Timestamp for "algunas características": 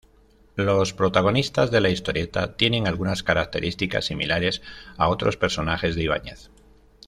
2.87-4.05